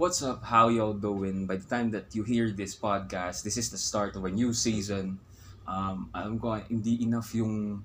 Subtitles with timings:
[0.00, 0.40] What's up?
[0.40, 1.44] How y'all doing?
[1.44, 4.56] By the time that you hear this podcast, this is the start of a new
[4.56, 5.20] season.
[5.68, 7.84] Um, alam ko, hindi enough yung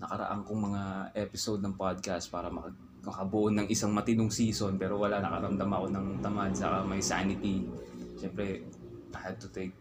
[0.00, 5.20] nakaraan kong mga episode ng podcast para mak- makabuo ng isang matinong season pero wala
[5.20, 7.68] nakaramdam ako ng tamad sa may sanity.
[8.16, 8.64] Siyempre,
[9.12, 9.76] I had to take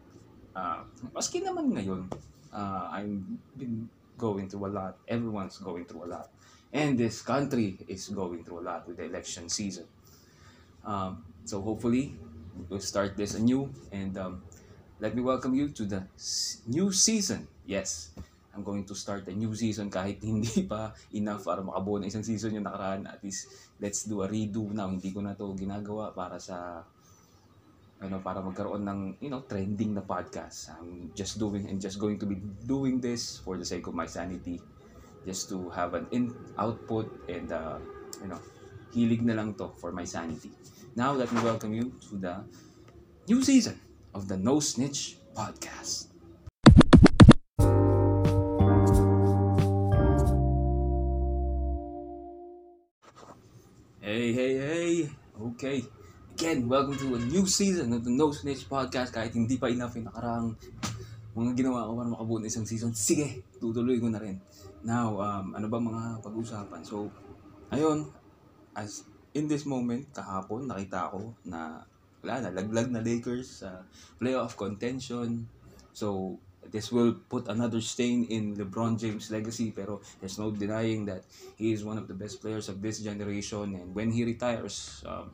[0.51, 0.83] uh,
[1.15, 2.11] maski naman ngayon,
[2.51, 3.15] uh, I've
[3.55, 3.87] been
[4.19, 4.99] going through a lot.
[5.07, 6.27] Everyone's going through a lot.
[6.75, 9.87] And this country is going through a lot with the election season.
[10.83, 12.15] Um, so hopefully,
[12.69, 13.69] we'll start this anew.
[13.91, 14.43] And um,
[14.99, 16.03] let me welcome you to the
[16.67, 17.47] new season.
[17.65, 18.11] Yes,
[18.53, 22.23] I'm going to start a new season kahit hindi pa enough para makabuo ng isang
[22.23, 23.07] season yung nakaraan.
[23.07, 23.47] At least,
[23.79, 24.91] let's do a redo now.
[24.91, 26.83] Hindi ko na to ginagawa para sa
[28.01, 30.73] ano para magkaroon ng you know trending na podcast.
[30.73, 34.09] I'm just doing and just going to be doing this for the sake of my
[34.09, 34.57] sanity
[35.21, 37.77] just to have an in output and uh,
[38.21, 38.41] you know
[38.91, 40.49] hilig na lang to for my sanity.
[40.91, 42.43] Now let me welcome you to the
[43.23, 43.79] new season
[44.11, 46.11] of the No Snitch podcast.
[54.03, 55.07] Hey, hey, hey!
[55.39, 55.87] Okay.
[56.35, 59.15] Again, welcome to a new season of the No Snitch Podcast.
[59.15, 60.59] Kahit hindi pa enough yung nakarang
[61.39, 64.43] mga ginawa ko para makabuo ng isang season, sige, tutuloy ko na rin.
[64.83, 66.83] Now, um, ano ba mga pag-usapan?
[66.83, 67.07] So,
[67.71, 68.11] ayun,
[68.75, 71.83] as in this moment, kahapon, nakita ko na
[72.21, 73.81] wala na, laglag na Lakers sa
[74.21, 75.49] playoff contention.
[75.91, 76.37] So,
[76.69, 81.25] this will put another stain in LeBron James' legacy pero there's no denying that
[81.57, 85.33] he is one of the best players of this generation and when he retires um,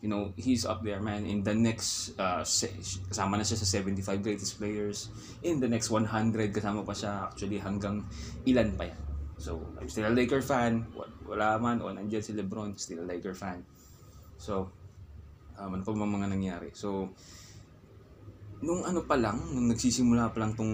[0.00, 4.24] you know he's up there man in the next uh, kasama na siya sa 75
[4.24, 5.10] greatest players
[5.42, 6.08] in the next 100
[6.54, 8.06] kasama pa siya actually hanggang
[8.48, 9.00] ilan pa yan
[9.44, 10.88] so I'm still a Laker fan.
[10.96, 11.84] Wa- wala man.
[11.84, 13.60] O nandiyan si LeBron still a Laker fan.
[14.40, 14.72] So
[15.60, 16.72] um, ano pa mga nangyari?
[16.72, 17.12] So
[18.64, 20.72] nung ano pa lang, nung nagsisimula pa lang tong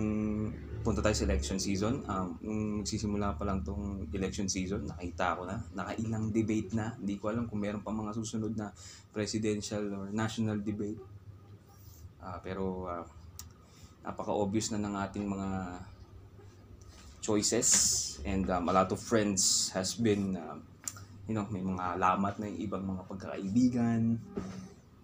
[0.87, 5.43] punta tayo sa election season, um, nung nagsisimula pa lang tong election season, nakita ko
[5.43, 8.71] na, nakailang debate na, hindi ko alam kung meron pa mga susunod na
[9.11, 11.03] presidential or national debate.
[12.23, 13.05] Ah, pero ah,
[14.07, 15.49] napaka-obvious na ng ating mga
[17.21, 20.65] choices and um, a lot of friends has been um,
[21.31, 24.19] you know, may mga alamat na yung ibang mga pagkakaibigan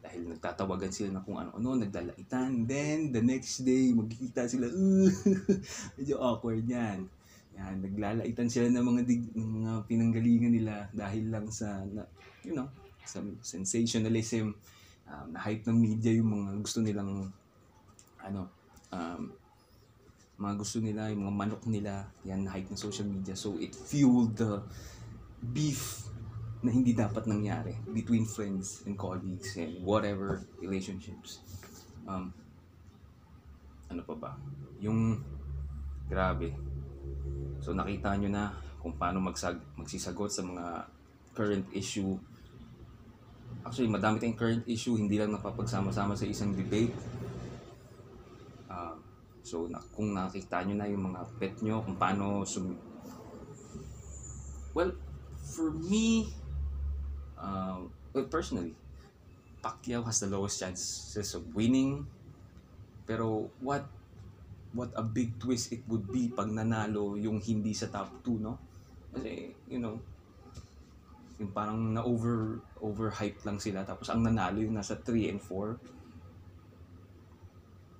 [0.03, 2.67] dahil nagtatawagan sila na kung ano-ano, naglalaitan.
[2.67, 5.07] Then, the next day, magkikita sila, "Uh,
[5.95, 7.07] medyo awkward yan.
[7.55, 12.03] Yan, naglalaitan sila ng mga, dig, mga pinanggalingan nila dahil lang sa, na,
[12.43, 12.67] you know,
[13.07, 14.51] sa sensationalism,
[15.07, 17.31] um, na hype ng media yung mga gusto nilang,
[18.19, 18.51] ano,
[18.91, 19.31] um,
[20.37, 23.33] mga gusto nila, yung mga manok nila, yan, na hype ng social media.
[23.33, 24.61] So, it fueled the
[25.41, 26.07] beef
[26.65, 31.39] na hindi dapat nangyari between friends and colleagues and whatever relationships.
[32.09, 32.33] Um,
[33.87, 34.31] ano pa ba?
[34.83, 35.21] Yung
[36.11, 36.55] grabe.
[37.61, 38.51] So nakita nyo na
[38.83, 40.91] kung paano magsag magsisagot sa mga
[41.37, 42.19] current issue.
[43.67, 46.95] Actually, madami tayong current issue, hindi lang napapagsama-sama sa isang debate.
[49.47, 52.83] So na, kung nakita nyo na yung mga pet nyo, kung paano sum-
[54.75, 54.91] Well,
[55.55, 56.35] for me,
[57.39, 58.75] um, well, personally,
[59.63, 62.05] Pacquiao has the lowest chances of winning.
[63.07, 63.87] Pero what
[64.75, 68.59] what a big twist it would be pag nanalo yung hindi sa top 2, no?
[69.15, 69.97] Kasi, you know,
[71.39, 75.77] yung parang na-over overhyped lang sila tapos ang nanalo yung nasa 3 and 4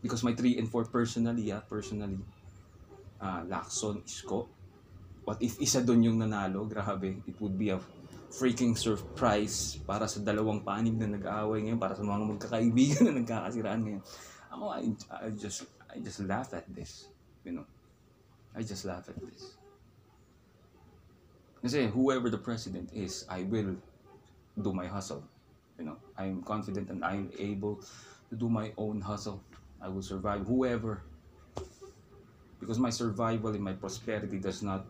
[0.07, 2.23] because my 3 and 4 personally ah personally
[3.19, 4.47] uh, Lacson Isko.
[5.27, 6.63] What if isa doon yung nanalo?
[6.71, 7.83] Grabe it would be a
[8.31, 13.81] freaking surprise para sa dalawang panig na nag-aaway ngayon para sa mga magkakaibigan na nagkakasiraan
[13.83, 14.03] ngayon.
[14.55, 17.11] Ako I, I just I just laugh at this
[17.43, 17.67] you know.
[18.55, 19.59] I just laugh at this.
[21.61, 23.75] Kasi whoever the president is I will
[24.55, 25.27] do my hustle
[25.75, 25.99] you know.
[26.15, 27.83] I'm confident and I'm able
[28.31, 29.43] to do my own hustle
[29.87, 30.43] I will survive.
[30.43, 31.07] Whoever
[32.59, 34.83] because my survival and my prosperity does not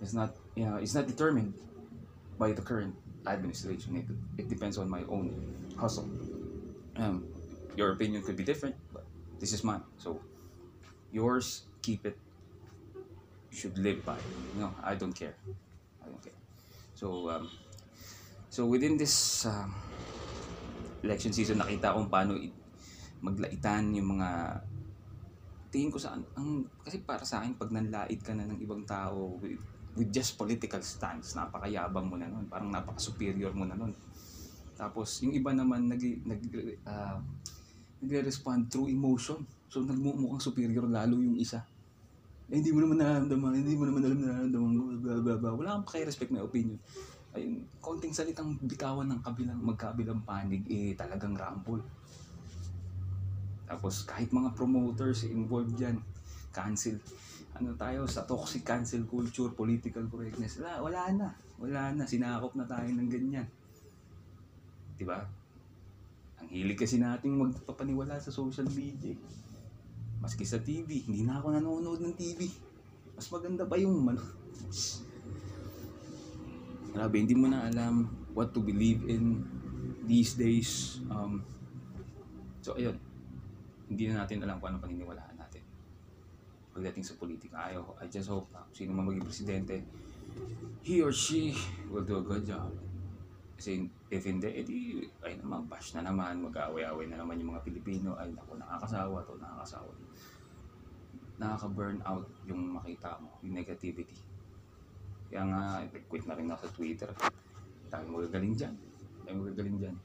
[0.00, 1.52] is not you know it's not determined
[2.40, 2.96] by the current
[3.28, 4.00] administration.
[4.00, 4.08] It,
[4.40, 5.28] it depends on my own
[5.76, 6.08] hustle.
[6.96, 7.28] Um,
[7.76, 9.04] your opinion could be different but
[9.40, 9.84] this is mine.
[9.98, 10.24] So
[11.12, 12.16] yours keep it.
[13.52, 14.24] You should live by
[14.56, 15.36] no i don't care.
[16.00, 16.40] I don't care.
[16.94, 17.50] So um,
[18.48, 19.76] so within this um,
[21.04, 22.40] election season nakita kung paano
[23.22, 24.60] maglaitan yung mga
[25.72, 29.36] tingin ko sa ang kasi para sa akin pag nanlait ka na ng ibang tao
[29.42, 29.58] with,
[29.98, 33.92] with just political stance napakayabang mo na nun parang napaka superior mo na nun
[34.76, 36.42] Tapos, yung iba naman, nag, nag,
[36.84, 37.16] ah,
[38.04, 39.40] nagre-respond through emotion.
[39.72, 41.64] So, nagmumukhang superior lalo yung isa.
[42.52, 45.54] Eh, hindi mo naman nararamdaman, hindi mo naman alam na nararamdaman, blah, blah, blah, blah.
[45.56, 46.76] Wala kang pakirespect na opinion.
[47.32, 51.80] Ayun, konting salitang bitawan ng kabilang, magkabilang panig, eh, talagang ramble.
[53.66, 55.98] Tapos, kahit mga promoters involved dyan,
[56.54, 56.96] cancel.
[57.58, 61.28] Ano tayo, sa toxic cancel culture, political correctness, wala, wala na.
[61.58, 63.44] Wala na, sinakop na tayo ng ganyan.
[65.04, 65.28] Ba?
[66.40, 69.12] Ang hilig kasi nating magpapaniwala sa social media.
[69.12, 69.20] eh.
[70.20, 72.48] Maski sa TV, hindi na ako nanonood ng TV.
[73.12, 74.20] Mas maganda pa yung ano.
[76.96, 79.44] Grabe, hindi mo na alam what to believe in
[80.08, 81.00] these days.
[81.12, 81.44] Um,
[82.64, 82.96] so, ayun.
[83.86, 85.62] Hindi na natin alam kung ano paniniwalaan natin.
[86.74, 89.80] Pagdating sa politika, ayaw, I just hope na sino man maging presidente,
[90.82, 91.56] he or she
[91.88, 92.68] will do a good job.
[93.56, 98.12] Kasi if hindi, edi, ay naman, bash na naman, mag-aaway-aaway na naman yung mga Pilipino,
[98.20, 99.92] ay naku, nakakasawa to, nakakasawa.
[101.40, 104.20] Nakaka-burn out yung makita mo, yung negativity.
[105.32, 105.60] Kaya nga,
[106.06, 107.10] quit na rin ako sa Twitter.
[107.88, 108.74] Dami magagaling dyan.
[109.24, 109.96] Dami magagaling dyan.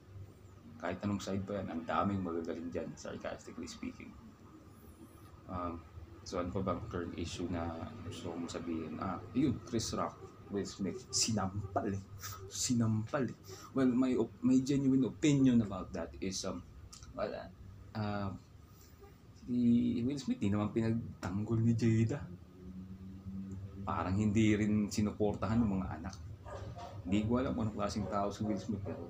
[0.82, 4.10] Kahit anong side pa yan, ang daming magagaling dyan, sarcastically speaking.
[5.46, 5.78] Um,
[6.26, 7.70] so ano pa bang current issue na
[8.02, 8.98] gusto kong sabihin?
[8.98, 10.18] Ah, yun, Chris Rock,
[10.50, 12.02] Will Smith, sinampal eh.
[12.50, 13.38] Sinampal eh.
[13.78, 16.66] Well, my, op- my genuine opinion about that is, um,
[17.14, 17.46] wala,
[17.94, 18.34] uh,
[19.46, 22.26] si Will Smith, di naman pinagtanggol ni Jada.
[23.86, 26.16] Parang hindi rin sinuportahan ng mga anak.
[27.06, 29.10] Hindi ko alam kung anong klaseng tao si Will Smith pero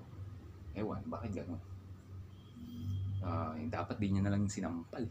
[0.75, 1.61] ewan, bakit gano'n?
[3.21, 5.05] Ah, eh, dapat di niya na lang sinampal.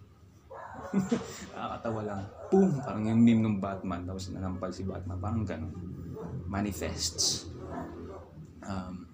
[1.54, 2.22] Nakakatawa lang.
[2.50, 2.70] Boom!
[2.82, 5.18] Parang yung meme ng Batman, tapos nanampal si Batman.
[5.22, 5.74] Parang gano'n.
[6.50, 7.46] Manifests.
[8.66, 9.06] Um,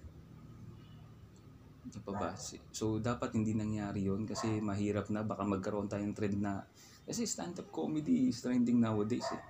[1.87, 2.29] ano pa ba?
[2.73, 5.21] So, dapat hindi nangyari yon kasi mahirap na.
[5.21, 6.65] Baka magkaroon tayong trend na...
[7.07, 9.43] Kasi stand-up comedy is trending nowadays eh.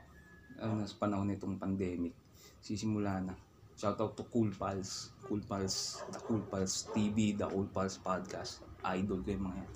[0.61, 2.13] Ano, sa panahon nitong pandemic.
[2.61, 3.33] Sisimula na.
[3.77, 5.13] Shoutout to Cool Pals.
[5.21, 8.65] Cool Pals, The Cool Pals TV, The Cool Pals Podcast.
[8.81, 9.69] Idol ko yung mga yan.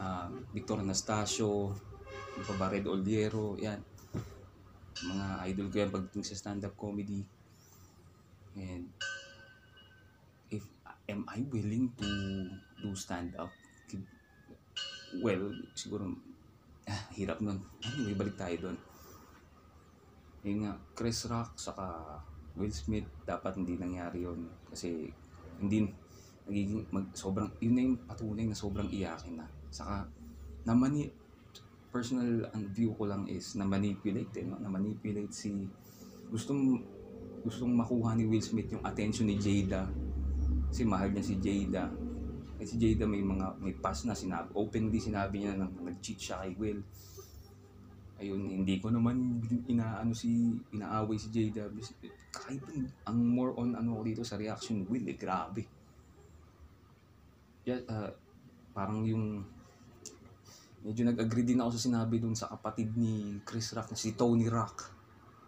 [0.00, 1.76] Ah, Victor Anastasio,
[2.32, 3.84] yung pa ba, Red Oliero, yan.
[5.04, 7.20] Mga idol ko yan pagdating sa stand-up comedy.
[8.56, 8.88] And
[10.48, 10.64] if
[11.04, 12.08] am I willing to
[12.80, 13.52] do stand-up?
[15.20, 16.16] Well, siguro
[16.88, 17.60] ah, hirap nun.
[17.84, 18.78] Anyway, balik tayo doon.
[20.48, 22.16] Yun nga, Chris Rock saka
[22.56, 25.08] Will Smith dapat hindi nangyari yon kasi
[25.56, 25.88] hindi
[26.44, 29.46] nagiging mag, sobrang yun na yung patunay na sobrang iyakin na.
[29.72, 30.04] Saka
[30.66, 31.08] na mani
[31.92, 34.56] personal ang view ko lang is na manipulate eh, no?
[34.56, 35.68] na manipulate si
[36.32, 36.80] gustong
[37.44, 39.88] gustong makuha ni Will Smith yung attention ni Jada.
[40.72, 41.92] Kasi mahal niya si Jada.
[42.56, 46.36] Kasi si Jada may mga may past na sinabi openly sinabi niya na nag-cheat siya
[46.44, 46.80] kay Will
[48.22, 51.66] ayun hindi ko naman inaano si inaaway si Jada
[52.30, 52.62] kahit
[53.02, 55.66] ang more on ano ko dito sa reaction Will eh grabe
[57.66, 58.10] yeah, uh,
[58.70, 59.42] parang yung
[60.82, 64.50] medyo nag-agree din ako sa sinabi dun sa kapatid ni Chris Rock na si Tony
[64.50, 64.90] Rock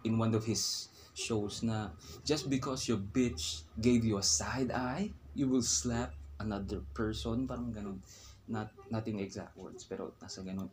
[0.07, 1.91] in one of his shows na
[2.27, 7.47] just because your bitch gave you a side eye, you will slap another person.
[7.47, 7.99] Parang ganun.
[8.45, 10.69] Not, not in exact words, pero nasa ganun.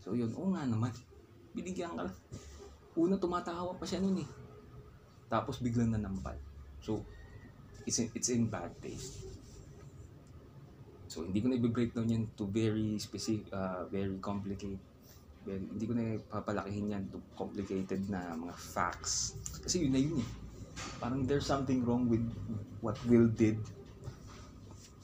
[0.00, 0.92] So yun, oo nga naman.
[1.52, 2.16] Binigyan ka lang.
[2.96, 4.28] Una tumatawa pa siya nun eh.
[5.30, 6.34] Tapos biglang nanampal.
[6.80, 7.04] So,
[7.84, 9.22] it's in, it's in bad taste.
[11.10, 14.78] So, hindi ko na i-breakdown yan to very specific, uh, very complicated.
[15.42, 19.34] Very, hindi ko na papalakihin yan to complicated na mga facts.
[19.62, 20.30] Kasi yun na yun eh.
[21.02, 22.24] Parang there's something wrong with
[22.80, 23.58] what Will did.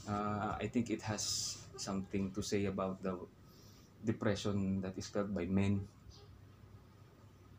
[0.06, 3.18] Uh, I think it has something to say about the
[4.06, 5.82] depression that is felt by men.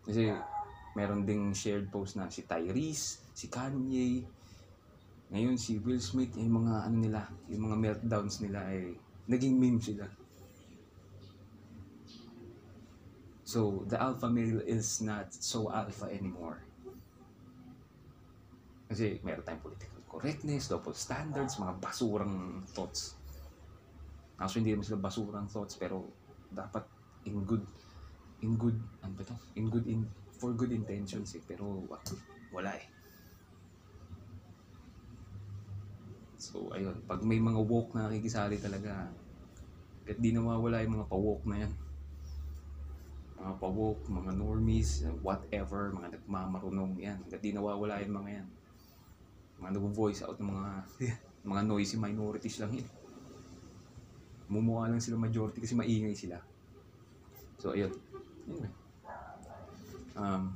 [0.08, 0.32] Kasi
[0.96, 4.24] meron ding shared post na si Tyrese, si Kanye,
[5.28, 8.96] ngayon si Will Smith, yung mga ano nila, yung mga meltdowns nila ay
[9.28, 10.08] naging meme sila.
[13.48, 16.64] So, the alpha male is not so alpha anymore.
[18.88, 23.20] Kasi meron tayong political correctness, double standards, mga basurang thoughts.
[24.40, 26.08] Actually, hindi naman sila basurang thoughts, pero
[26.52, 26.84] dapat
[27.28, 27.64] in good,
[28.44, 29.36] in good, ano ba to?
[29.58, 31.44] In good, in, for good intentions eh.
[31.44, 32.02] Pero wa-
[32.54, 32.86] wala eh.
[36.38, 37.02] So, ayun.
[37.10, 39.10] Pag may mga woke na nakikisali talaga,
[40.08, 41.74] kahit di nawawala yung mga pa-woke na yan.
[43.38, 47.18] Mga pa-woke, mga normies, whatever, mga nagmamarunong yan.
[47.28, 48.48] Hanggat di nawawala yung mga yan.
[49.58, 50.72] Mga nag-voice out ng mga
[51.48, 52.88] Mga noisy minorities lang yun.
[54.48, 56.40] Mumukha lang sila majority kasi maingay sila.
[57.60, 57.92] So, ayun.
[60.16, 60.56] Um,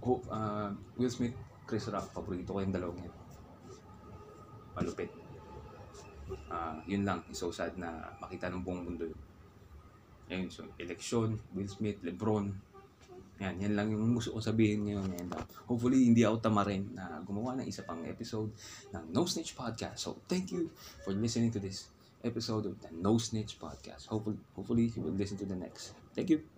[0.00, 1.36] hope, uh, Will Smith,
[1.68, 3.14] Chris Rock, paborito ko yung dalawang yan.
[4.72, 5.10] Malupit.
[6.48, 7.20] Ah, yun lang.
[7.28, 9.20] It's so sad na makita ng buong mundo yun.
[10.28, 12.52] Ayun, so, eleksyon, Will Smith, Lebron.
[13.38, 15.08] Yan, yan lang yung gusto ko sabihin ngayon.
[15.20, 18.50] And, uh, hopefully, hindi ako tamarin na gumawa ng isa pang episode
[18.92, 20.00] ng No Snitch Podcast.
[20.00, 20.72] So, thank you
[21.04, 21.92] for listening to this
[22.24, 24.06] episode of the No Snitch Podcast.
[24.06, 25.94] Hopefully, hopefully you will listen to the next.
[26.14, 26.57] Thank you.